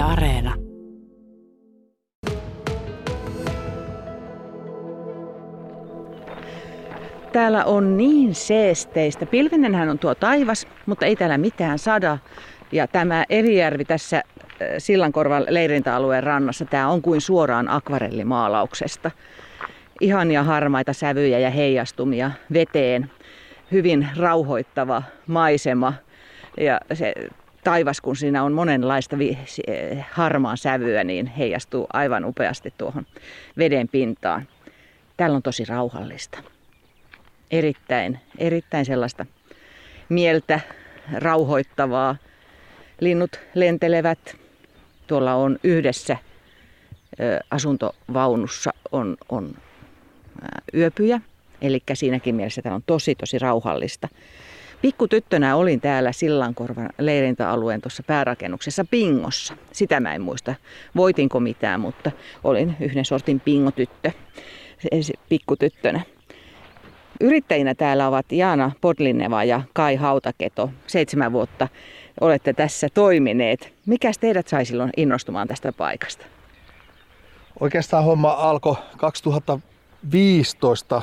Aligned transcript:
Areena. 0.00 0.54
Täällä 7.32 7.64
on 7.64 7.96
niin 7.96 8.34
seesteistä. 8.34 9.26
Pilvinenhän 9.26 9.88
on 9.88 9.98
tuo 9.98 10.14
taivas, 10.14 10.66
mutta 10.86 11.06
ei 11.06 11.16
täällä 11.16 11.38
mitään 11.38 11.78
sada. 11.78 12.18
Ja 12.72 12.86
tämä 12.86 13.24
Elijärvi 13.28 13.84
tässä 13.84 14.16
äh, 14.16 14.22
Sillankorvan 14.78 15.46
leirintäalueen 15.48 16.22
rannassa, 16.22 16.64
tämä 16.64 16.88
on 16.88 17.02
kuin 17.02 17.20
suoraan 17.20 17.68
akvarellimaalauksesta. 17.68 19.10
Ihania 20.00 20.42
harmaita 20.42 20.92
sävyjä 20.92 21.38
ja 21.38 21.50
heijastumia 21.50 22.30
veteen. 22.52 23.10
Hyvin 23.72 24.08
rauhoittava 24.16 25.02
maisema. 25.26 25.92
Ja 26.60 26.80
se 26.92 27.14
taivas, 27.64 28.00
kun 28.00 28.16
siinä 28.16 28.44
on 28.44 28.52
monenlaista 28.52 29.18
vi- 29.18 29.38
eh, 29.66 30.06
harmaan 30.10 30.58
sävyä, 30.58 31.04
niin 31.04 31.26
heijastuu 31.26 31.86
aivan 31.92 32.24
upeasti 32.24 32.74
tuohon 32.78 33.06
veden 33.58 33.88
pintaan. 33.88 34.48
Täällä 35.16 35.36
on 35.36 35.42
tosi 35.42 35.64
rauhallista. 35.64 36.38
Erittäin, 37.50 38.20
erittäin 38.38 38.84
sellaista 38.84 39.26
mieltä 40.08 40.60
rauhoittavaa. 41.12 42.16
Linnut 43.00 43.40
lentelevät. 43.54 44.36
Tuolla 45.06 45.34
on 45.34 45.58
yhdessä 45.64 46.16
asuntovaunussa 47.50 48.70
on, 48.92 49.16
on 49.28 49.54
yöpyjä. 50.74 51.20
Eli 51.62 51.82
siinäkin 51.94 52.34
mielessä 52.34 52.62
täällä 52.62 52.76
on 52.76 52.82
tosi, 52.86 53.14
tosi 53.14 53.38
rauhallista. 53.38 54.08
Pikkutyttönä 54.82 55.56
olin 55.56 55.80
täällä 55.80 56.12
Sillankorvan 56.12 56.88
leirintäalueen 56.98 57.80
tuossa 57.80 58.02
päärakennuksessa 58.02 58.84
Pingossa. 58.90 59.56
Sitä 59.72 60.00
mä 60.00 60.14
en 60.14 60.22
muista, 60.22 60.54
voitinko 60.96 61.40
mitään, 61.40 61.80
mutta 61.80 62.10
olin 62.44 62.76
yhden 62.80 63.04
sortin 63.04 63.40
pingotyttö 63.40 64.10
pikkutyttönä. 65.28 66.00
Yrittäjinä 67.20 67.74
täällä 67.74 68.08
ovat 68.08 68.32
Jaana 68.32 68.70
Podlinneva 68.80 69.44
ja 69.44 69.62
Kai 69.72 69.96
Hautaketo. 69.96 70.70
Seitsemän 70.86 71.32
vuotta 71.32 71.68
olette 72.20 72.52
tässä 72.52 72.88
toimineet. 72.94 73.74
Mikäs 73.86 74.18
teidät 74.18 74.48
sai 74.48 74.64
silloin 74.64 74.90
innostumaan 74.96 75.48
tästä 75.48 75.72
paikasta? 75.72 76.26
Oikeastaan 77.60 78.04
homma 78.04 78.32
alkoi 78.32 78.76
2015 78.96 81.02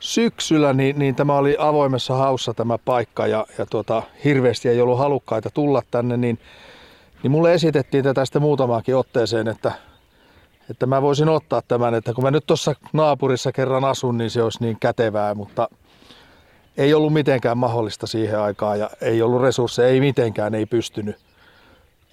syksyllä, 0.00 0.72
niin, 0.72 0.98
niin 0.98 1.14
tämä 1.14 1.36
oli 1.36 1.56
avoimessa 1.58 2.14
haussa 2.14 2.54
tämä 2.54 2.78
paikka 2.78 3.26
ja, 3.26 3.46
ja 3.58 3.66
tuota, 3.66 4.02
hirveästi 4.24 4.68
ei 4.68 4.80
ollut 4.80 4.98
halukkaita 4.98 5.50
tulla 5.50 5.82
tänne, 5.90 6.16
niin, 6.16 6.38
niin 7.22 7.30
mulle 7.30 7.54
esitettiin 7.54 8.04
tätä 8.04 8.24
sitten 8.24 8.42
muutamaakin 8.42 8.96
otteeseen, 8.96 9.48
että, 9.48 9.72
että 10.70 10.86
mä 10.86 11.02
voisin 11.02 11.28
ottaa 11.28 11.62
tämän, 11.68 11.94
että 11.94 12.14
kun 12.14 12.24
mä 12.24 12.30
nyt 12.30 12.46
tuossa 12.46 12.74
naapurissa 12.92 13.52
kerran 13.52 13.84
asun, 13.84 14.18
niin 14.18 14.30
se 14.30 14.42
olisi 14.42 14.62
niin 14.62 14.76
kätevää, 14.80 15.34
mutta 15.34 15.68
ei 16.76 16.94
ollut 16.94 17.12
mitenkään 17.12 17.58
mahdollista 17.58 18.06
siihen 18.06 18.40
aikaan 18.40 18.78
ja 18.78 18.90
ei 19.00 19.22
ollut 19.22 19.42
resursseja, 19.42 19.88
ei 19.88 20.00
mitenkään, 20.00 20.54
ei 20.54 20.66
pystynyt. 20.66 21.16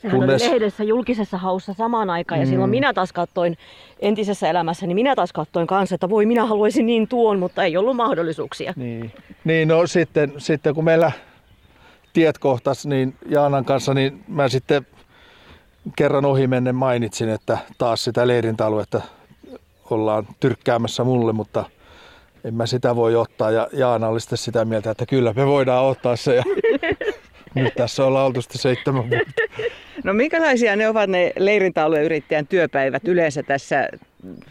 Sehän 0.01 0.17
Kunnes- 0.19 0.41
oli 0.43 0.51
lehdessä 0.51 0.83
julkisessa 0.83 1.37
haussa 1.37 1.73
samaan 1.73 2.09
aikaan 2.09 2.41
ja 2.41 2.45
Mm. 2.45 2.49
silloin 2.49 2.69
minä 2.69 2.93
taas 2.93 3.13
katsoin 3.13 3.57
entisessä 3.99 4.49
elämässäni, 4.49 4.93
minä 4.93 5.15
taas 5.15 5.33
katsoin 5.33 5.67
kanssa, 5.67 5.95
että 5.95 6.09
voi 6.09 6.25
minä 6.25 6.45
haluaisin 6.45 6.85
niin 6.85 7.07
tuon, 7.07 7.39
mutta 7.39 7.63
ei 7.63 7.77
ollut 7.77 7.95
mahdollisuuksia. 7.95 8.73
Niin, 8.75 9.11
niin 9.43 9.67
no 9.67 9.87
sitten, 9.87 10.33
sitten 10.37 10.75
kun 10.75 10.83
meillä 10.83 11.11
tiet 12.13 12.37
kohtas 12.37 12.85
niin 12.85 13.15
Jaanan 13.29 13.65
kanssa, 13.65 13.93
niin 13.93 14.23
mä 14.27 14.49
sitten 14.49 14.87
kerran 15.95 16.25
ohimennen 16.25 16.75
mainitsin, 16.75 17.29
että 17.29 17.57
taas 17.77 18.03
sitä 18.03 18.27
leirintäaluetta 18.27 19.01
ollaan 19.89 20.27
tyrkkäämässä 20.39 21.03
mulle, 21.03 21.33
mutta 21.33 21.65
en 22.43 22.53
mä 22.53 22.65
sitä 22.65 22.95
voi 22.95 23.15
ottaa. 23.15 23.51
Ja 23.51 23.67
Jaana 23.73 24.07
oli 24.07 24.19
sitten 24.21 24.37
sitä 24.37 24.65
mieltä, 24.65 24.91
että 24.91 25.05
kyllä 25.05 25.33
me 25.35 25.45
voidaan 25.47 25.85
ottaa 25.85 26.15
se. 26.15 26.35
Ja 26.35 26.43
nyt 27.63 27.75
tässä 27.75 28.05
ollaan 28.05 28.25
oltu 28.25 28.41
sitten 28.41 28.61
seitsemän 28.61 29.09
vuotta. 29.09 29.41
No 30.03 30.13
minkälaisia 30.13 30.75
ne 30.75 30.89
ovat 30.89 31.09
ne 31.09 31.33
leirintäalueen 31.39 32.03
yrittäjän 32.03 32.47
työpäivät 32.47 33.07
yleensä 33.07 33.43
tässä 33.43 33.89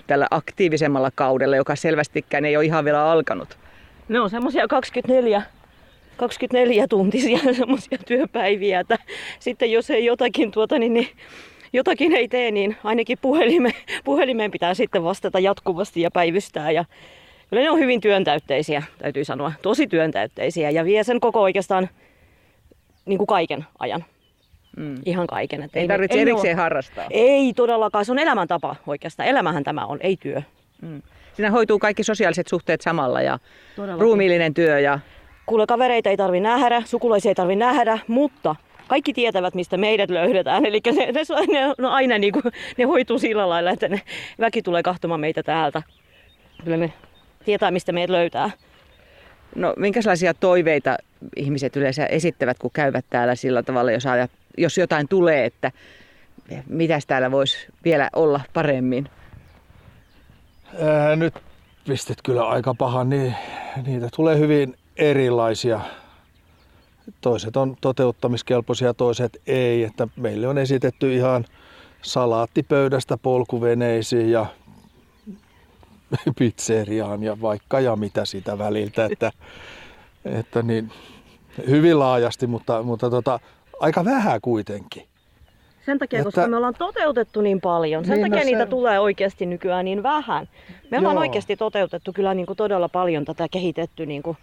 tällä 0.06 0.26
aktiivisemmalla 0.30 1.10
kaudella, 1.14 1.56
joka 1.56 1.76
selvästikään 1.76 2.44
ei 2.44 2.56
ole 2.56 2.64
ihan 2.64 2.84
vielä 2.84 3.10
alkanut? 3.10 3.58
Ne 4.08 4.20
on 4.20 4.30
semmoisia 4.30 4.68
24, 4.68 5.42
24 6.16 6.88
tuntisia 6.88 7.38
semmoisia 7.58 7.98
työpäiviä, 8.06 8.80
että 8.80 8.98
sitten 9.38 9.72
jos 9.72 9.90
ei 9.90 10.04
jotakin, 10.04 10.50
tuota, 10.50 10.78
niin, 10.78 10.94
niin 10.94 11.08
jotakin 11.72 12.12
ei 12.12 12.28
tee, 12.28 12.50
niin 12.50 12.76
ainakin 12.84 13.18
puhelime, 13.20 13.72
puhelimeen 14.04 14.50
pitää 14.50 14.74
sitten 14.74 15.04
vastata 15.04 15.38
jatkuvasti 15.38 16.00
ja 16.00 16.10
päivystää. 16.10 16.70
Ja 16.70 16.84
kyllä 17.50 17.62
ne 17.62 17.70
on 17.70 17.78
hyvin 17.78 18.00
työntäytteisiä, 18.00 18.82
täytyy 18.98 19.24
sanoa. 19.24 19.52
Tosi 19.62 19.86
työntäytteisiä 19.86 20.70
ja 20.70 20.84
vie 20.84 21.04
sen 21.04 21.20
koko 21.20 21.42
oikeastaan 21.42 21.88
niin 23.06 23.18
kuin 23.18 23.26
kaiken 23.26 23.64
ajan. 23.78 24.04
Mm. 24.76 24.94
Ihan 25.04 25.26
kaiken. 25.26 25.62
Et 25.62 25.76
Ei 25.76 25.88
tarvitse 25.88 26.16
ne 26.16 26.22
erikseen 26.22 26.56
ole- 26.56 26.62
harrastaa. 26.62 27.04
Ei 27.10 27.52
todellakaan, 27.54 28.04
se 28.04 28.12
on 28.12 28.18
elämäntapa 28.18 28.76
oikeastaan. 28.86 29.28
Elämähän 29.28 29.64
tämä 29.64 29.86
on, 29.86 29.98
ei 30.00 30.16
työ. 30.16 30.42
Mm. 30.82 31.02
Siinä 31.34 31.50
hoituu 31.50 31.78
kaikki 31.78 32.02
sosiaaliset 32.02 32.46
suhteet 32.46 32.80
samalla 32.80 33.22
ja 33.22 33.38
Todellakin. 33.76 34.00
ruumiillinen 34.02 34.54
työ 34.54 34.80
ja 34.80 34.98
Kuule, 35.46 35.66
kavereita 35.66 36.10
ei 36.10 36.16
tarvi 36.16 36.40
nähdä, 36.40 36.82
sukulaisia 36.84 37.28
ei 37.30 37.34
tarvi 37.34 37.56
nähdä, 37.56 37.98
mutta 38.08 38.56
kaikki 38.88 39.12
tietävät, 39.12 39.54
mistä 39.54 39.76
meidät 39.76 40.10
löydetään. 40.10 40.66
Eli 40.66 40.80
ne, 40.86 40.92
ne, 41.06 41.12
ne, 41.12 41.74
no 41.78 41.90
aina 41.90 42.18
niin 42.18 42.32
kuin, 42.32 42.42
ne 42.78 42.84
hoituu 42.84 43.18
sillä 43.18 43.48
lailla, 43.48 43.70
että 43.70 43.88
ne 43.88 44.00
väki 44.40 44.62
tulee 44.62 44.82
kahtomaan 44.82 45.20
meitä 45.20 45.42
täältä. 45.42 45.82
Kyllä 46.64 46.76
ne 46.76 46.92
tietää, 47.44 47.70
mistä 47.70 47.92
meidät 47.92 48.10
löytää. 48.10 48.50
No 49.54 49.74
minkälaisia 49.76 50.34
toiveita 50.34 50.96
ihmiset 51.36 51.76
yleensä 51.76 52.06
esittävät, 52.06 52.58
kun 52.58 52.70
käyvät 52.74 53.04
täällä 53.10 53.34
sillä 53.34 53.62
tavalla, 53.62 53.92
jos, 53.92 54.06
ajat, 54.06 54.30
jos 54.58 54.78
jotain 54.78 55.08
tulee, 55.08 55.44
että 55.44 55.72
mitäs 56.68 57.06
täällä 57.06 57.30
voisi 57.30 57.56
vielä 57.84 58.10
olla 58.12 58.40
paremmin? 58.52 59.08
Ää, 60.82 61.16
nyt 61.16 61.34
pistit 61.88 62.18
kyllä 62.24 62.48
aika 62.48 62.74
pahan, 62.74 63.10
niin 63.10 63.34
niitä 63.86 64.08
tulee 64.16 64.38
hyvin 64.38 64.76
erilaisia. 64.96 65.80
Toiset 67.20 67.56
on 67.56 67.76
toteuttamiskelpoisia, 67.80 68.94
toiset 68.94 69.42
ei. 69.46 69.84
Että 69.84 70.08
meille 70.16 70.48
on 70.48 70.58
esitetty 70.58 71.14
ihan 71.14 71.44
salaattipöydästä 72.02 73.16
polkuveneisiin 73.16 74.30
ja 74.30 74.46
pizzeriaan 76.38 77.22
ja 77.22 77.40
vaikka 77.40 77.80
ja 77.80 77.96
mitä 77.96 78.24
sitä 78.24 78.58
väliltä. 78.58 79.08
Että, 79.12 79.32
että 80.26 80.62
niin, 80.62 80.90
hyvin 81.68 81.98
laajasti, 81.98 82.46
mutta, 82.46 82.82
mutta 82.82 83.10
tota, 83.10 83.40
aika 83.80 84.04
vähän 84.04 84.40
kuitenkin. 84.40 85.02
Sen 85.86 85.98
takia, 85.98 86.18
Että- 86.18 86.24
koska 86.30 86.48
me 86.48 86.56
ollaan 86.56 86.74
toteutettu 86.78 87.40
niin 87.40 87.60
paljon. 87.60 88.04
Sen 88.04 88.14
Niin, 88.14 88.22
takia 88.24 88.36
no 88.36 88.44
se- 88.44 88.50
niitä 88.50 88.66
tulee 88.66 89.00
oikeasti 89.00 89.46
nykyään 89.46 89.84
niin 89.84 90.02
vähän. 90.02 90.48
Me 90.90 90.98
ollaan 90.98 91.14
Joo. 91.14 91.20
oikeasti 91.20 91.56
toteutettu 91.56 92.12
kyllä 92.12 92.34
niin 92.34 92.46
kuin 92.46 92.56
todella 92.56 92.88
paljon 92.88 93.24
tätä 93.24 93.46
kehitetty 93.50 94.06
niin 94.06 94.22
kuin, 94.22 94.36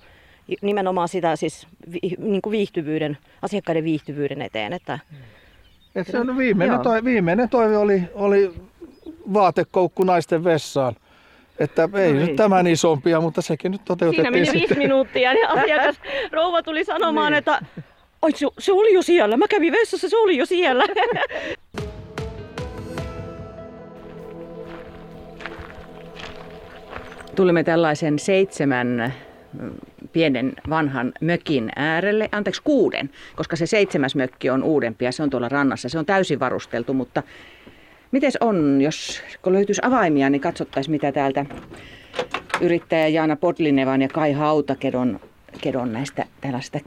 nimenomaan 0.62 1.08
sitä 1.08 1.36
siis 1.36 1.68
vi, 1.94 2.00
niin 2.18 2.42
kuin 2.42 2.52
viihtyvyyden, 2.52 3.18
asiakkaiden 3.42 3.84
viihtyvyyden 3.84 4.42
eteen. 4.42 4.74
Että 4.74 5.00
Et 5.96 6.08
se 6.08 6.20
on 6.20 6.38
viimeinen, 6.38 6.74
Joo. 6.74 6.84
toive, 6.84 7.04
viimeinen 7.10 7.50
toive 7.50 7.78
oli, 7.78 8.04
oli 8.14 8.54
vaatekoukku 9.34 10.04
naisten 10.04 10.44
vessaan. 10.44 10.96
Että 11.64 11.90
ei 11.94 12.14
No 12.14 12.20
nyt 12.20 12.30
ei. 12.30 12.36
tämän 12.36 12.68
isompia, 12.68 13.22
mutta 13.22 13.42
sekin 13.42 13.72
nyt 13.72 13.80
Siinä 13.82 13.88
toteutettiin 13.88 14.34
meni 14.34 14.46
sitten. 14.46 14.62
viisi 14.62 14.76
minuuttia 14.76 15.34
ja 15.34 15.50
asiakas 15.50 15.96
rouva 16.32 16.64
tuli 16.64 16.84
sanomaan, 16.86 17.34
että 17.34 17.60
Ai, 18.22 18.32
se, 18.32 18.48
se 18.60 18.72
oli 18.72 18.94
jo 18.94 19.02
siellä. 19.02 19.38
Mä 19.38 19.48
kävin 19.48 19.74
vessassa, 19.74 20.10
se 20.10 20.18
oli 20.18 20.38
jo 20.38 20.46
siellä. 20.46 20.84
Tulimme 27.36 27.64
tällaisen 27.64 28.20
seitsemän 28.20 29.14
mm, 29.62 29.72
pienen 30.14 30.54
vanhan 30.70 31.14
mökin 31.22 31.72
äärelle, 31.76 32.30
anteeksi 32.32 32.62
kuuden, 32.64 33.10
koska 33.36 33.56
se 33.56 33.66
seitsemäs 33.66 34.16
mökki 34.16 34.50
on 34.50 34.64
uudempi 34.64 35.06
ja 35.06 35.12
se 35.12 35.24
on 35.24 35.30
tuolla 35.30 35.50
rannassa. 35.50 35.90
Se 35.90 36.00
on 36.00 36.06
täysin 36.06 36.40
varusteltu, 36.40 36.94
mutta 36.94 37.24
mites 38.14 38.38
on, 38.42 38.82
jos 38.82 39.22
kun 39.42 39.54
löytyisi 39.54 39.82
avaimia, 39.84 40.30
niin 40.30 40.42
katsottaisiin 40.42 40.92
mitä 40.92 41.12
täältä 41.12 41.46
yrittäjä 42.62 43.08
Jaana 43.08 43.36
Podlinevan 43.36 44.02
ja 44.02 44.08
Kai 44.08 44.34
Hautakedon 44.34 45.20
kedon 45.62 45.94
näistä 45.94 46.26
tällaista 46.42 46.80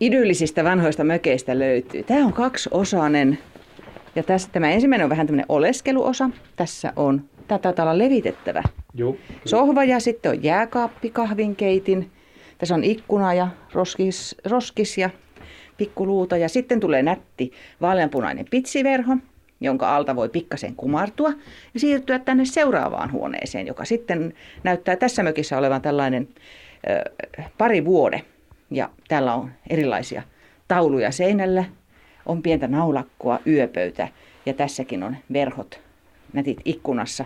idyllisistä 0.00 0.64
vanhoista 0.64 1.04
mökeistä 1.04 1.58
löytyy. 1.58 2.02
Tämä 2.02 2.26
on 2.26 2.32
kaksiosainen 2.32 3.38
ja 4.16 4.22
tässä, 4.22 4.48
tämä 4.52 4.70
ensimmäinen 4.70 5.04
on 5.04 5.10
vähän 5.10 5.26
tämmöinen 5.26 5.46
oleskeluosa. 5.48 6.30
Tässä 6.56 6.92
on, 6.96 7.24
tämä 7.48 7.58
taitaa 7.58 7.84
olla 7.84 7.98
levitettävä 7.98 8.62
Joo. 8.94 9.16
sohva 9.44 9.84
ja 9.84 10.00
sitten 10.00 10.32
on 10.32 10.42
jääkaappi, 10.42 11.10
kahvinkeitin. 11.10 12.10
Tässä 12.58 12.74
on 12.74 12.84
ikkuna 12.84 13.34
ja 13.34 13.48
roskis, 13.72 14.36
roskis 14.44 14.98
ja 14.98 15.10
pikkuluuta 15.76 16.36
ja 16.36 16.48
sitten 16.48 16.80
tulee 16.80 17.02
nätti 17.02 17.52
vaaleanpunainen 17.80 18.46
pitsiverho, 18.50 19.16
jonka 19.64 19.96
alta 19.96 20.16
voi 20.16 20.28
pikkasen 20.28 20.76
kumartua 20.76 21.32
ja 21.74 21.80
siirtyä 21.80 22.18
tänne 22.18 22.44
seuraavaan 22.44 23.12
huoneeseen, 23.12 23.66
joka 23.66 23.84
sitten 23.84 24.34
näyttää 24.62 24.96
tässä 24.96 25.22
mökissä 25.22 25.58
olevan 25.58 25.82
tällainen 25.82 26.28
ö, 26.90 27.10
pari 27.58 27.84
vuode. 27.84 28.22
Ja 28.70 28.90
täällä 29.08 29.34
on 29.34 29.50
erilaisia 29.70 30.22
tauluja 30.68 31.10
seinällä, 31.10 31.64
on 32.26 32.42
pientä 32.42 32.68
naulakkoa, 32.68 33.38
yöpöytä 33.46 34.08
ja 34.46 34.54
tässäkin 34.54 35.02
on 35.02 35.16
verhot, 35.32 35.80
nätit 36.32 36.60
ikkunassa, 36.64 37.24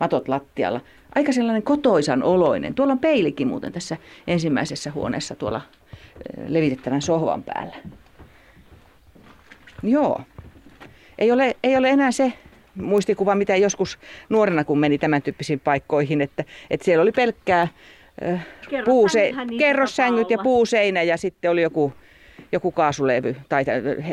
matot 0.00 0.28
lattialla. 0.28 0.80
Aika 1.14 1.32
sellainen 1.32 1.62
kotoisan 1.62 2.22
oloinen. 2.22 2.74
Tuolla 2.74 2.92
on 2.92 2.98
peilikin 2.98 3.48
muuten 3.48 3.72
tässä 3.72 3.96
ensimmäisessä 4.26 4.90
huoneessa 4.90 5.34
tuolla 5.34 5.60
levitettävän 6.48 7.02
sohvan 7.02 7.42
päällä. 7.42 7.76
Joo. 9.82 10.20
Ei 11.18 11.32
ole, 11.32 11.56
ei 11.62 11.76
ole 11.76 11.88
enää 11.88 12.12
se 12.12 12.32
muistikuva, 12.74 13.34
mitä 13.34 13.56
joskus 13.56 13.98
nuorena, 14.28 14.64
kun 14.64 14.78
meni 14.78 14.98
tämän 14.98 15.22
tyyppisiin 15.22 15.60
paikkoihin, 15.60 16.20
että, 16.20 16.44
että 16.70 16.84
siellä 16.84 17.02
oli 17.02 17.12
pelkkää 17.12 17.68
puuse, 18.84 19.32
kerrossängyt 19.58 20.30
ja 20.30 20.38
puuseinä 20.38 21.02
ja 21.02 21.16
sitten 21.16 21.50
oli 21.50 21.62
joku, 21.62 21.92
joku 22.52 22.70
kaasulevy 22.70 23.36
tai 23.48 23.64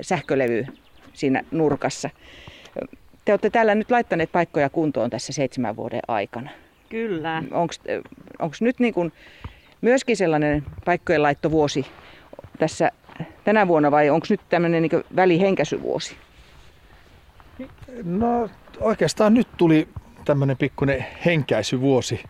sähkölevy 0.02 0.66
siinä 1.14 1.44
nurkassa. 1.52 2.10
Te 3.26 3.34
olette 3.34 3.50
täällä 3.50 3.76
nyt 3.76 3.92
laittaneet 3.92 4.32
paikkoja 4.32 4.70
kuntoon 4.70 5.10
tässä 5.10 5.34
seitsemän 5.34 5.76
vuoden 5.76 6.02
aikana. 6.08 6.50
Kyllä. 6.90 7.44
Onko 8.40 8.56
nyt 8.60 8.80
niin 8.80 8.94
kuin 8.94 9.12
myöskin 9.82 10.18
sellainen 10.18 10.64
paikkojen 10.86 11.24
laittovuosi 11.24 11.86
tässä 12.60 12.92
tänä 13.44 13.68
vuonna 13.68 13.92
vai 13.92 14.10
onko 14.10 14.28
nyt 14.30 14.42
tämmöinen 14.50 14.82
niin 14.82 15.04
välihenkäisyvuosi? 15.16 16.16
No 18.04 18.50
oikeastaan 18.80 19.34
nyt 19.34 19.48
tuli 19.58 19.88
tämmöinen 20.26 20.58
pikkuinen 20.58 21.06
henkäisyvuosi. 21.26 22.24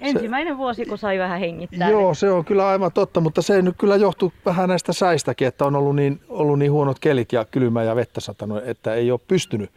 Ensimmäinen 0.00 0.54
se, 0.54 0.58
vuosi, 0.58 0.84
kun 0.86 0.98
sai 0.98 1.18
vähän 1.18 1.40
hengittää. 1.40 1.90
Joo, 1.90 2.14
se 2.14 2.30
on 2.30 2.44
kyllä 2.44 2.68
aivan 2.68 2.92
totta, 2.92 3.20
mutta 3.20 3.42
se 3.42 3.62
nyt 3.62 3.74
kyllä 3.78 3.96
johtuu 3.96 4.32
vähän 4.46 4.68
näistä 4.68 4.92
säistäkin, 4.92 5.48
että 5.48 5.64
on 5.64 5.76
ollut 5.76 5.96
niin, 5.96 6.20
ollut 6.28 6.58
niin 6.58 6.72
huonot 6.72 6.98
kelit 6.98 7.32
ja 7.32 7.44
kylmä 7.44 7.82
ja 7.82 7.96
vettä 7.96 8.20
satanut, 8.20 8.62
että 8.66 8.94
ei 8.94 9.10
ole 9.10 9.20
pystynyt 9.28 9.70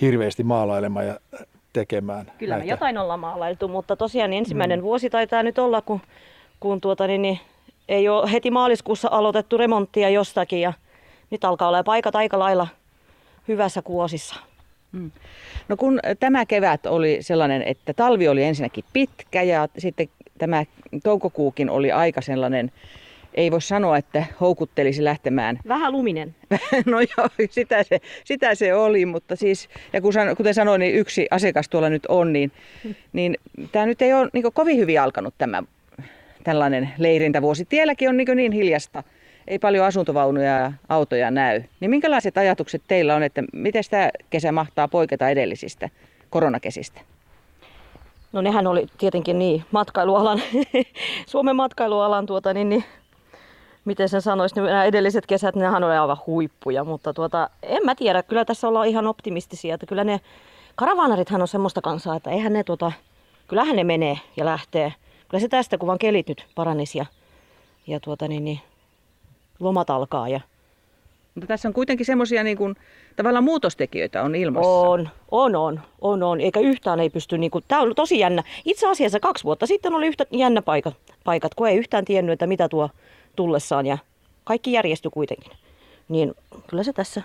hirveästi 0.00 0.44
maalailemaan 0.44 1.06
ja 1.06 1.20
tekemään. 1.72 2.32
Kyllä 2.38 2.54
näitä. 2.54 2.66
me 2.66 2.70
jotain 2.70 2.98
ollaan 2.98 3.20
maalailtu, 3.20 3.68
mutta 3.68 3.96
tosiaan 3.96 4.32
ensimmäinen 4.32 4.78
mm. 4.78 4.82
vuosi 4.82 5.10
taitaa 5.10 5.42
nyt 5.42 5.58
olla, 5.58 5.82
kun, 5.82 6.00
kun 6.60 6.80
tuota, 6.80 7.06
niin, 7.06 7.22
niin, 7.22 7.40
ei 7.88 8.08
ole 8.08 8.32
heti 8.32 8.50
maaliskuussa 8.50 9.08
aloitettu 9.12 9.56
remonttia 9.56 10.08
jostakin 10.08 10.60
ja 10.60 10.72
nyt 11.30 11.44
alkaa 11.44 11.68
olla 11.68 11.84
paikat 11.84 12.16
aika 12.16 12.38
lailla 12.38 12.66
hyvässä 13.48 13.82
kuosissa. 13.82 14.36
Mm. 14.92 15.10
No 15.68 15.76
kun 15.76 16.00
tämä 16.20 16.46
kevät 16.46 16.86
oli 16.86 17.18
sellainen, 17.20 17.62
että 17.62 17.94
talvi 17.94 18.28
oli 18.28 18.44
ensinnäkin 18.44 18.84
pitkä 18.92 19.42
ja 19.42 19.68
sitten 19.78 20.08
tämä 20.38 20.64
toukokuukin 21.02 21.70
oli 21.70 21.92
aika 21.92 22.20
sellainen, 22.20 22.72
ei 23.34 23.50
voi 23.50 23.62
sanoa, 23.62 23.96
että 23.96 24.24
houkuttelisi 24.40 25.04
lähtemään. 25.04 25.58
Vähän 25.68 25.92
luminen. 25.92 26.34
no 26.86 27.00
joo, 27.00 27.28
sitä 27.50 27.82
se, 27.82 28.00
sitä 28.24 28.54
se 28.54 28.74
oli, 28.74 29.06
mutta 29.06 29.36
siis, 29.36 29.68
ja 29.92 30.00
kuten 30.36 30.54
sanoin, 30.54 30.78
niin 30.78 30.94
yksi 30.94 31.28
asiakas 31.30 31.68
tuolla 31.68 31.88
nyt 31.88 32.06
on, 32.06 32.32
niin, 32.32 32.52
niin 33.12 33.36
tämä 33.72 33.86
nyt 33.86 34.02
ei 34.02 34.12
ole 34.12 34.28
niin 34.32 34.52
kovin 34.52 34.78
hyvin 34.78 35.00
alkanut 35.00 35.34
tämä 35.38 35.62
tällainen 36.44 36.90
leirintävuosi. 36.98 37.64
Tielläkin 37.64 38.08
on 38.08 38.16
niin, 38.16 38.36
niin 38.36 38.52
hiljasta 38.52 39.02
ei 39.48 39.58
paljon 39.58 39.86
asuntovaunuja 39.86 40.58
ja 40.58 40.72
autoja 40.88 41.30
näy. 41.30 41.62
Niin 41.80 41.90
minkälaiset 41.90 42.38
ajatukset 42.38 42.82
teillä 42.88 43.14
on, 43.14 43.22
että 43.22 43.42
miten 43.52 43.82
tämä 43.90 44.10
kesä 44.30 44.52
mahtaa 44.52 44.88
poiketa 44.88 45.28
edellisistä 45.28 45.88
koronakesistä? 46.30 47.00
No 48.32 48.40
nehän 48.40 48.66
oli 48.66 48.86
tietenkin 48.98 49.38
niin, 49.38 49.64
matkailualan, 49.70 50.42
Suomen 51.26 51.56
matkailualan 51.56 52.26
tuota, 52.26 52.54
niin, 52.54 52.68
niin 52.68 52.84
miten 53.84 54.08
sen 54.08 54.22
sanoisi, 54.22 54.54
niin 54.54 54.64
nämä 54.64 54.84
edelliset 54.84 55.26
kesät, 55.26 55.56
nehän 55.56 55.84
oli 55.84 55.94
aivan 55.94 56.16
huippuja, 56.26 56.84
mutta 56.84 57.14
tuota, 57.14 57.50
en 57.62 57.84
mä 57.84 57.94
tiedä, 57.94 58.22
kyllä 58.22 58.44
tässä 58.44 58.68
ollaan 58.68 58.86
ihan 58.86 59.06
optimistisia, 59.06 59.74
että 59.74 59.86
kyllä 59.86 60.04
ne 60.04 60.20
karavaanarithan 60.74 61.42
on 61.42 61.48
semmoista 61.48 61.80
kansaa, 61.80 62.16
että 62.16 62.30
eihän 62.30 62.52
ne 62.52 62.64
tuota, 62.64 62.92
kyllähän 63.48 63.76
ne 63.76 63.84
menee 63.84 64.18
ja 64.36 64.44
lähtee. 64.44 64.92
Kyllä 65.28 65.40
se 65.40 65.48
tästä, 65.48 65.78
kun 65.78 65.86
vaan 65.86 65.98
kelit 65.98 66.28
nyt 66.28 66.46
paranisi 66.54 66.98
ja, 66.98 67.06
ja 67.86 68.00
tuota, 68.00 68.28
niin, 68.28 68.44
niin, 68.44 68.60
lomat 69.60 69.90
alkaa. 69.90 70.28
Ja... 70.28 70.40
Mutta 71.34 71.46
tässä 71.46 71.68
on 71.68 71.74
kuitenkin 71.74 72.06
semmoisia 72.06 72.42
niin 72.42 72.56
kuin, 72.56 72.76
tavallaan 73.16 73.44
muutostekijöitä 73.44 74.22
on 74.22 74.34
ilmassa. 74.34 74.70
On, 74.70 75.08
on, 75.30 75.56
on, 75.56 75.80
on, 76.00 76.22
on. 76.22 76.40
Eikä 76.40 76.60
yhtään 76.60 77.00
ei 77.00 77.10
pysty, 77.10 77.38
niin 77.38 77.50
kuin, 77.50 77.64
tämä 77.68 77.82
on 77.82 77.94
tosi 77.94 78.18
jännä. 78.18 78.42
Itse 78.64 78.88
asiassa 78.88 79.20
kaksi 79.20 79.44
vuotta 79.44 79.66
sitten 79.66 79.94
oli 79.94 80.06
yhtä 80.06 80.26
jännä 80.30 80.62
paikat, 80.62 80.94
paikat, 81.24 81.54
kun 81.54 81.68
ei 81.68 81.76
yhtään 81.76 82.04
tiennyt, 82.04 82.32
että 82.32 82.46
mitä 82.46 82.68
tuo 82.68 82.90
tullessaan 83.36 83.86
ja 83.86 83.98
kaikki 84.44 84.72
järjestyi 84.72 85.10
kuitenkin. 85.10 85.52
Niin 86.08 86.34
kyllä 86.66 86.82
se 86.82 86.92
tässä, 86.92 87.22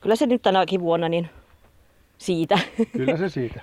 kyllä 0.00 0.16
se 0.16 0.26
nyt 0.26 0.42
tänäkin 0.42 0.80
vuonna, 0.80 1.08
niin 1.08 1.28
siitä. 2.18 2.58
Kyllä 2.96 3.16
se 3.16 3.28
siitä. 3.28 3.60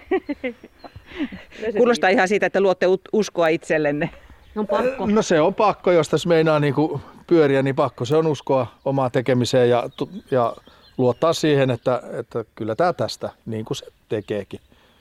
Kuulostaa 1.78 2.10
ihan 2.10 2.28
siitä, 2.28 2.46
että 2.46 2.62
luotte 2.62 2.86
uskoa 3.14 3.48
itsellenne. 3.48 4.10
No, 4.56 4.64
pakko. 4.64 5.06
no 5.06 5.22
se 5.22 5.42
on 5.42 5.54
pakko, 5.54 5.92
jos 5.92 6.10
tässä 6.10 6.30
meinaa 6.30 6.60
niin 6.60 6.74
kuin 6.74 7.02
pyöriä, 7.32 7.62
niin 7.62 7.76
pakko 7.76 8.06
se 8.06 8.16
on 8.16 8.28
uskoa 8.28 8.68
omaa 8.86 9.10
tekemiseen 9.10 9.70
ja, 9.70 9.90
ja 10.32 10.56
luottaa 10.98 11.34
siihen, 11.34 11.72
että, 11.72 12.02
että 12.20 12.46
kyllä 12.56 12.76
tämä 12.76 12.94
tästä 12.94 13.30
niin 13.46 13.66
kuin 13.66 13.78
se 13.78 13.86
tekeekin. 14.10 14.60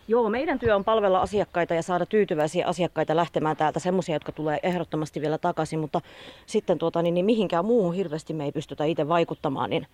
Joo, 0.09 0.31
meidän 0.31 0.59
työ 0.59 0.77
on 0.77 0.85
palvella 0.85 1.21
asiakkaita 1.21 1.75
ja 1.75 1.83
saada 1.83 2.07
tyytyväisiä 2.07 2.67
asiakkaita 2.67 3.17
lähtemään 3.17 3.57
täältä, 3.57 3.81
semmoisia, 3.81 4.15
jotka 4.15 4.33
tulee 4.33 4.59
ehdottomasti 4.63 5.21
vielä 5.21 5.39
takaisin, 5.39 5.79
mutta 5.79 6.01
sitten 6.47 6.79
tuota, 6.79 7.03
niin, 7.03 7.15
niin 7.15 7.25
mihinkään 7.25 7.65
muuhun 7.65 7.95
hirveästi 7.95 8.33
me 8.33 8.45
ei 8.45 8.53
pystytä 8.53 8.85
itse 8.85 9.09
vaikuttamaan, 9.09 9.71
niin 9.71 9.87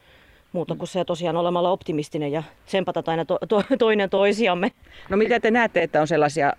muuta 0.53 0.75
kuin 0.75 0.89
se 0.89 1.05
tosiaan 1.05 1.37
olemalla 1.37 1.71
optimistinen 1.71 2.33
ja 2.33 2.43
tsempata 2.67 3.03
aina 3.07 3.25
to, 3.25 3.39
to, 3.49 3.63
toinen 3.79 4.11
toisiamme. 4.11 4.73
No 5.09 5.17
mitä 5.17 5.41
te 5.41 5.51
näette, 5.51 5.83
että 5.83 6.01
on 6.01 6.09
sellaisia 6.09 6.53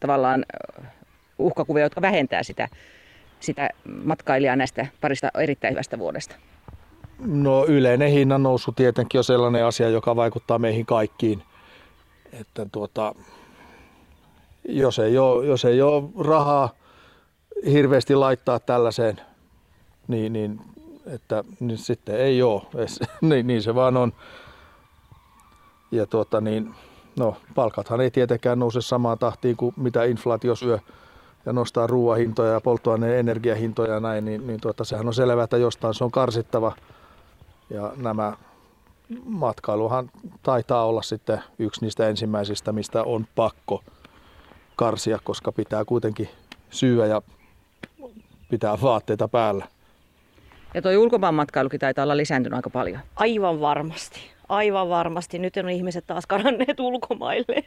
tavallaan 0.00 0.44
uhkakuvia, 1.38 1.82
jotka 1.82 2.02
vähentää 2.02 2.42
sitä 2.42 2.68
sitä 3.40 3.70
matkailijaa 4.04 4.56
näistä 4.56 4.86
parista 5.00 5.30
erittäin 5.34 5.72
hyvästä 5.72 5.98
vuodesta? 5.98 6.34
No 7.18 7.64
yleinen 7.66 8.10
hinnan 8.10 8.42
nousu 8.42 8.72
tietenkin 8.72 9.18
on 9.18 9.24
sellainen 9.24 9.64
asia, 9.64 9.88
joka 9.88 10.16
vaikuttaa 10.16 10.58
meihin 10.58 10.86
kaikkiin. 10.86 11.42
Että 12.32 12.66
tuota, 12.72 13.14
jos, 14.68 14.98
ei 14.98 15.18
ole, 15.18 15.46
jos 15.46 15.64
ei 15.64 15.82
ole 15.82 16.08
rahaa 16.20 16.70
hirveästi 17.70 18.14
laittaa 18.14 18.58
tällaiseen, 18.60 19.20
niin, 20.08 20.32
niin, 20.32 20.60
että, 21.06 21.44
niin 21.60 21.78
sitten 21.78 22.20
ei 22.20 22.42
ole. 22.42 22.62
niin, 23.20 23.46
niin 23.46 23.62
se 23.62 23.74
vaan 23.74 23.96
on. 23.96 24.12
Ja 25.90 26.06
tuota, 26.06 26.40
niin, 26.40 26.74
no, 27.18 27.36
palkathan 27.54 28.00
ei 28.00 28.10
tietenkään 28.10 28.58
nouse 28.58 28.80
samaan 28.80 29.18
tahtiin 29.18 29.56
kuin 29.56 29.74
mitä 29.76 30.04
inflaatio 30.04 30.54
syö 30.54 30.78
ja 31.48 31.52
nostaa 31.52 31.86
ruoahintoja 31.86 32.52
ja 32.52 32.60
polttoaineen 32.60 33.18
energiahintoja 33.18 33.94
ja 33.94 34.00
näin, 34.00 34.24
niin, 34.24 34.46
niin 34.46 34.60
tuota, 34.60 34.84
sehän 34.84 35.06
on 35.06 35.14
selvää, 35.14 35.44
että 35.44 35.56
jostain 35.56 35.94
se 35.94 36.04
on 36.04 36.10
karsittava. 36.10 36.72
Ja 37.70 37.92
nämä 37.96 38.32
matkailuhan 39.24 40.10
taitaa 40.42 40.84
olla 40.84 41.02
sitten 41.02 41.42
yksi 41.58 41.80
niistä 41.80 42.08
ensimmäisistä, 42.08 42.72
mistä 42.72 43.02
on 43.02 43.26
pakko 43.34 43.82
karsia, 44.76 45.18
koska 45.24 45.52
pitää 45.52 45.84
kuitenkin 45.84 46.28
syyä 46.70 47.06
ja 47.06 47.22
pitää 48.50 48.78
vaatteita 48.82 49.28
päällä. 49.28 49.68
Ja 50.74 50.82
tuo 50.82 50.92
ulkomaanmatkailukin 50.92 51.80
taitaa 51.80 52.02
olla 52.02 52.16
lisääntynyt 52.16 52.56
aika 52.56 52.70
paljon. 52.70 53.00
Aivan 53.16 53.60
varmasti. 53.60 54.20
Aivan 54.48 54.88
varmasti. 54.88 55.38
Nyt 55.38 55.56
on 55.56 55.70
ihmiset 55.70 56.06
taas 56.06 56.26
karanneet 56.26 56.80
ulkomaille. 56.80 57.62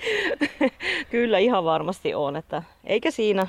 Kyllä 1.10 1.38
ihan 1.38 1.64
varmasti 1.64 2.14
on, 2.14 2.36
että 2.36 2.62
eikä 2.84 3.10
siinä. 3.10 3.46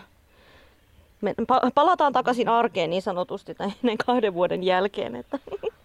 Me 1.22 1.36
palataan 1.75 2.13
takaisin 2.13 2.50
arkeen 2.50 2.89
niin 2.89 3.01
sanotusti 3.01 3.56
näiden 3.60 3.98
kahden 4.06 4.34
vuoden 4.34 4.63
jälkeen. 4.63 5.15
Että. 5.15 5.39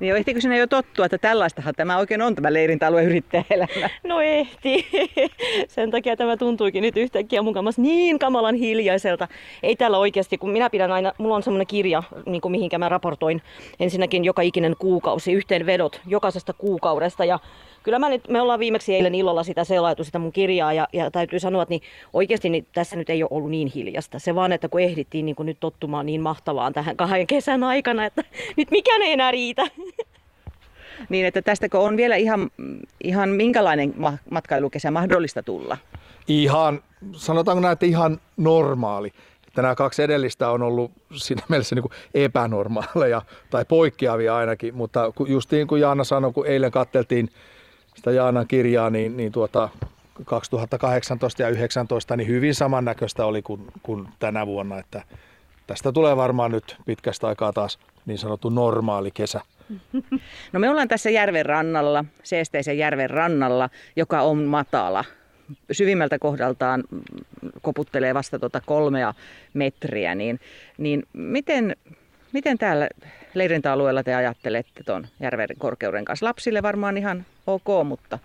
Niin 0.00 0.16
ehtikö 0.16 0.40
sinne 0.40 0.58
jo 0.58 0.66
tottua, 0.66 1.04
että 1.04 1.18
tällaistahan 1.18 1.74
tämä 1.74 1.98
oikein 1.98 2.22
on 2.22 2.34
tämä 2.34 2.52
leirintäalue 2.52 3.04
yrittäjäelämä? 3.04 3.90
No 4.08 4.20
ehti. 4.20 4.86
Sen 5.68 5.90
takia 5.90 6.16
tämä 6.16 6.36
tuntuikin 6.36 6.82
nyt 6.82 6.96
yhtäkkiä 6.96 7.42
mukamas 7.42 7.78
niin 7.78 8.18
kamalan 8.18 8.54
hiljaiselta. 8.54 9.28
Ei 9.62 9.76
täällä 9.76 9.98
oikeasti, 9.98 10.38
kun 10.38 10.50
minä 10.50 10.70
pidän 10.70 10.92
aina, 10.92 11.12
mulla 11.18 11.36
on 11.36 11.42
semmoinen 11.42 11.66
kirja, 11.66 12.02
niin 12.26 12.40
kuin 12.40 12.52
mihinkä 12.52 12.78
mä 12.78 12.88
raportoin 12.88 13.42
ensinnäkin 13.80 14.24
joka 14.24 14.42
ikinen 14.42 14.76
kuukausi, 14.78 15.32
yhteenvedot 15.32 16.00
jokaisesta 16.06 16.52
kuukaudesta. 16.52 17.24
Ja 17.24 17.38
kyllä 17.82 17.98
mä 17.98 18.08
nyt, 18.08 18.28
me 18.28 18.40
ollaan 18.40 18.60
viimeksi 18.60 18.94
eilen 18.94 19.14
illalla 19.14 19.42
sitä 19.42 19.64
selaitu, 19.64 20.04
sitä 20.04 20.18
mun 20.18 20.32
kirjaa, 20.32 20.72
ja, 20.72 20.88
ja 20.92 21.10
täytyy 21.10 21.40
sanoa, 21.40 21.62
että 21.62 21.70
niin 21.70 21.82
oikeasti 22.12 22.48
niin 22.48 22.66
tässä 22.74 22.96
nyt 22.96 23.10
ei 23.10 23.22
ole 23.22 23.28
ollut 23.32 23.50
niin 23.50 23.72
hiljasta. 23.74 24.18
Se 24.18 24.34
vaan, 24.34 24.52
että 24.52 24.68
kun 24.68 24.80
ehdittiin 24.80 25.26
niin 25.26 25.36
kuin 25.36 25.46
nyt 25.46 25.60
tottumaan 25.60 26.06
niin 26.06 26.20
mahtavaan 26.20 26.72
tähän 26.72 26.96
kahden 26.96 27.26
kesän 27.26 27.62
aikana, 27.62 28.04
että 28.04 28.24
nyt 28.56 28.70
mikään 28.70 29.02
ei 29.02 29.12
enää 29.12 29.30
riitä. 29.30 29.66
Niin, 31.08 31.26
että 31.26 31.42
tästäkö 31.42 31.78
on 31.78 31.96
vielä 31.96 32.16
ihan, 32.16 32.50
ihan 33.04 33.28
minkälainen 33.28 33.94
matkailukesä 34.30 34.90
mahdollista 34.90 35.42
tulla? 35.42 35.76
Ihan, 36.28 36.82
sanotaanko 37.12 37.60
näin, 37.60 37.72
että 37.72 37.86
ihan 37.86 38.20
normaali. 38.36 39.12
Että 39.48 39.62
nämä 39.62 39.74
kaksi 39.74 40.02
edellistä 40.02 40.50
on 40.50 40.62
ollut 40.62 40.90
siinä 41.14 41.42
mielessä 41.48 41.74
niin 41.74 41.82
kuin 41.82 41.92
epänormaaleja 42.14 43.22
tai 43.50 43.64
poikkeavia 43.64 44.36
ainakin, 44.36 44.74
mutta 44.74 45.12
just 45.28 45.50
niin 45.50 45.66
kuin 45.66 45.80
Jaana 45.80 46.04
sanoi, 46.04 46.32
kun 46.32 46.46
eilen 46.46 46.70
katteltiin 46.70 47.28
sitä 47.98 48.10
Jaanan 48.10 48.46
kirjaa, 48.48 48.90
niin, 48.90 49.16
niin 49.16 49.32
tuota, 49.32 49.68
2018 50.24 51.42
ja 51.42 51.46
2019 51.46 52.16
niin 52.16 52.28
hyvin 52.28 52.54
samannäköistä 52.54 53.24
oli 53.24 53.42
kuin, 53.42 53.66
kuin 53.82 54.08
tänä 54.18 54.46
vuonna, 54.46 54.78
että 54.78 55.02
tästä 55.66 55.92
tulee 55.92 56.16
varmaan 56.16 56.50
nyt 56.50 56.76
pitkästä 56.86 57.26
aikaa 57.26 57.52
taas 57.52 57.78
niin 58.06 58.18
sanottu 58.18 58.48
normaali 58.48 59.10
kesä. 59.10 59.40
No 60.52 60.60
me 60.60 60.70
ollaan 60.70 60.88
tässä 60.88 61.10
järven 61.10 61.46
rannalla, 61.46 62.04
seesteisen 62.22 62.78
järven 62.78 63.10
rannalla, 63.10 63.70
joka 63.96 64.20
on 64.20 64.44
matala. 64.44 65.04
Syvimmältä 65.72 66.18
kohdaltaan 66.18 66.84
koputtelee 67.62 68.14
vasta 68.14 68.38
tuota 68.38 68.60
kolmea 68.66 69.14
metriä, 69.54 70.14
niin, 70.14 70.40
niin 70.78 71.02
miten, 71.12 71.76
miten 72.32 72.58
täällä 72.58 72.88
leirintäalueella 73.34 74.02
te 74.02 74.14
ajattelette 74.14 74.82
tuon 74.84 75.06
järven 75.20 75.48
korkeuden 75.58 76.04
kanssa? 76.04 76.26
Lapsille 76.26 76.62
varmaan 76.62 76.96
ihan 76.96 77.26
ok, 77.46 77.66
mutta... 77.84 78.18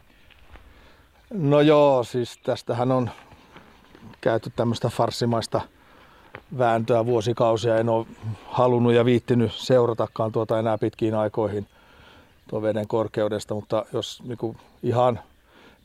No 1.30 1.62
joo, 1.62 2.04
siis 2.04 2.38
tästähän 2.44 2.92
on 2.92 3.10
käyty 4.22 4.52
tämmöistä 4.56 4.90
farsimaista 4.90 5.62
vääntöä 6.58 7.06
vuosikausia. 7.06 7.78
En 7.78 7.90
ole 7.90 8.06
halunnut 8.46 8.94
ja 8.94 9.06
viittinyt 9.06 9.52
seuratakaan 9.54 10.32
tuota 10.32 10.60
enää 10.60 10.78
pitkiin 10.78 11.16
aikoihin 11.16 11.68
tuon 12.50 12.62
veden 12.64 12.88
korkeudesta, 12.88 13.54
mutta 13.54 13.86
jos 13.94 14.24
niin 14.24 14.38
kuin 14.38 14.58
ihan 14.84 15.20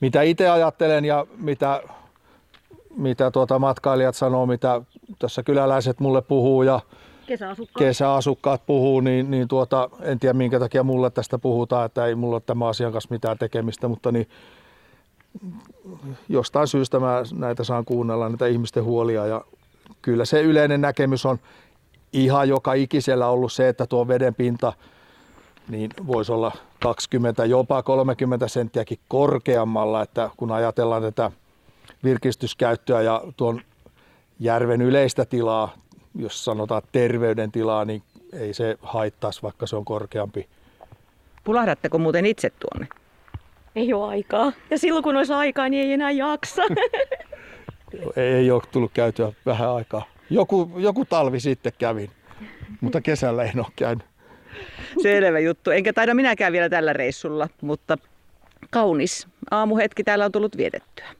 mitä 0.00 0.22
itse 0.22 0.48
ajattelen 0.48 1.04
ja 1.04 1.26
mitä, 1.36 1.82
mitä 2.96 3.30
tuota 3.30 3.58
matkailijat 3.58 4.16
sanoo, 4.16 4.46
mitä 4.46 4.82
tässä 5.18 5.42
kyläläiset 5.42 6.00
mulle 6.00 6.22
puhuu 6.22 6.62
ja 6.62 6.80
kesäasukkaat, 7.28 7.78
kesäasukkaat 7.78 8.66
puhuu, 8.66 9.00
niin, 9.00 9.30
niin 9.30 9.48
tuota, 9.48 9.90
en 10.00 10.18
tiedä 10.18 10.32
minkä 10.32 10.58
takia 10.58 10.82
mulle 10.82 11.10
tästä 11.10 11.38
puhutaan, 11.38 11.86
että 11.86 12.06
ei 12.06 12.14
mulla 12.14 12.36
ole 12.36 12.42
tämä 12.46 12.68
asian 12.68 12.92
kanssa 12.92 13.10
mitään 13.10 13.38
tekemistä, 13.38 13.88
mutta 13.88 14.12
niin, 14.12 14.28
jostain 16.28 16.66
syystä 16.66 17.00
mä 17.00 17.22
näitä 17.34 17.64
saan 17.64 17.84
kuunnella, 17.84 18.28
näitä 18.28 18.46
ihmisten 18.46 18.84
huolia 18.84 19.26
ja 19.26 19.44
kyllä 20.02 20.24
se 20.24 20.42
yleinen 20.42 20.80
näkemys 20.80 21.26
on 21.26 21.38
ihan 22.12 22.48
joka 22.48 22.74
ikisellä 22.74 23.28
ollut 23.28 23.52
se, 23.52 23.68
että 23.68 23.86
tuo 23.86 24.08
veden 24.08 24.34
pinta 24.34 24.72
niin 25.68 25.90
voisi 26.06 26.32
olla 26.32 26.52
20, 26.82 27.44
jopa 27.44 27.82
30 27.82 28.48
senttiäkin 28.48 28.98
korkeammalla, 29.08 30.02
että 30.02 30.30
kun 30.36 30.52
ajatellaan 30.52 31.02
tätä 31.02 31.30
virkistyskäyttöä 32.04 33.02
ja 33.02 33.22
tuon 33.36 33.60
järven 34.40 34.82
yleistä 34.82 35.24
tilaa, 35.24 35.74
jos 36.18 36.44
sanotaan 36.44 36.82
terveydentilaa, 36.92 37.84
niin 37.84 38.02
ei 38.32 38.54
se 38.54 38.78
haittaisi, 38.82 39.42
vaikka 39.42 39.66
se 39.66 39.76
on 39.76 39.84
korkeampi. 39.84 40.48
Pulahdatteko 41.44 41.98
muuten 41.98 42.26
itse 42.26 42.50
tuonne? 42.50 42.88
Ei 43.76 43.92
ole 43.92 44.08
aikaa. 44.08 44.52
Ja 44.70 44.78
silloin 44.78 45.02
kun 45.02 45.16
olisi 45.16 45.32
aikaa, 45.32 45.68
niin 45.68 45.86
ei 45.86 45.92
enää 45.92 46.10
jaksa. 46.10 46.62
ei 48.16 48.50
ole 48.50 48.62
tullut 48.72 48.92
käytyä 48.94 49.32
vähän 49.46 49.70
aikaa. 49.70 50.04
Joku, 50.30 50.70
joku 50.76 51.04
talvi 51.04 51.40
sitten 51.40 51.72
kävin, 51.78 52.10
mutta 52.80 53.00
kesällä 53.00 53.44
en 53.44 53.58
ole 53.58 53.66
käynyt. 53.76 54.06
Selvä 55.02 55.38
juttu. 55.38 55.70
Enkä 55.70 55.92
taida 55.92 56.14
minäkään 56.14 56.52
vielä 56.52 56.68
tällä 56.68 56.92
reissulla, 56.92 57.48
mutta 57.60 57.98
kaunis 58.70 59.28
aamuhetki 59.50 60.04
täällä 60.04 60.24
on 60.24 60.32
tullut 60.32 60.56
vietettyä. 60.56 61.17